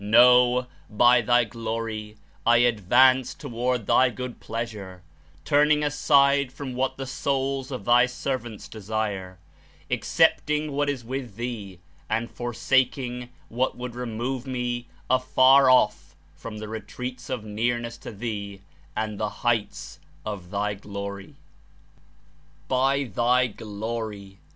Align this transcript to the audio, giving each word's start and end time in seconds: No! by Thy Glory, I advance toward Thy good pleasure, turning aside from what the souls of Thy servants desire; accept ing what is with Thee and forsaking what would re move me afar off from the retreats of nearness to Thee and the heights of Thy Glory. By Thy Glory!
No! 0.03 0.65
by 0.89 1.21
Thy 1.21 1.43
Glory, 1.43 2.17
I 2.43 2.57
advance 2.57 3.35
toward 3.35 3.85
Thy 3.85 4.09
good 4.09 4.39
pleasure, 4.39 5.03
turning 5.45 5.83
aside 5.83 6.51
from 6.51 6.73
what 6.73 6.97
the 6.97 7.05
souls 7.05 7.69
of 7.69 7.85
Thy 7.85 8.07
servants 8.07 8.67
desire; 8.67 9.37
accept 9.91 10.49
ing 10.49 10.71
what 10.71 10.89
is 10.89 11.05
with 11.05 11.35
Thee 11.35 11.77
and 12.09 12.31
forsaking 12.31 13.29
what 13.47 13.77
would 13.77 13.93
re 13.93 14.07
move 14.07 14.47
me 14.47 14.87
afar 15.07 15.69
off 15.69 16.15
from 16.33 16.57
the 16.57 16.67
retreats 16.67 17.29
of 17.29 17.45
nearness 17.45 17.95
to 17.97 18.11
Thee 18.11 18.61
and 18.95 19.19
the 19.19 19.29
heights 19.29 19.99
of 20.25 20.49
Thy 20.49 20.73
Glory. 20.73 21.35
By 22.67 23.03
Thy 23.03 23.45
Glory! 23.45 24.39